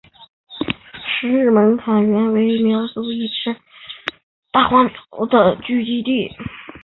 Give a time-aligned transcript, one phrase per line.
[0.99, 3.55] 石门坎原为苗族一支
[4.51, 4.91] 大花苗
[5.29, 6.35] 的聚居地。